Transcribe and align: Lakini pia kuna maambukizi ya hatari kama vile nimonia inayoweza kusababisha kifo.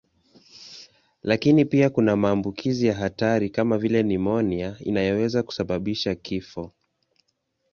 Lakini 1.23 1.65
pia 1.65 1.89
kuna 1.89 2.15
maambukizi 2.15 2.87
ya 2.87 2.93
hatari 2.95 3.49
kama 3.49 3.77
vile 3.77 4.03
nimonia 4.03 4.75
inayoweza 4.79 5.43
kusababisha 5.43 6.15
kifo. 6.15 6.71